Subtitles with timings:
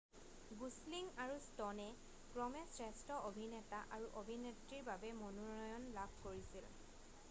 [0.59, 1.85] Gosling আৰু ষ্ট'নে
[2.37, 6.73] ক্ৰমে শ্ৰেষ্ঠ অভিনেতা আৰু অভিনেত্ৰীৰ বাবে মনোনয়ন লাভ কৰিছিল